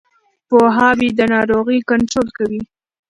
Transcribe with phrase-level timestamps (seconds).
[0.47, 2.61] پوهاوی د ناروغۍ کنټرول کوي.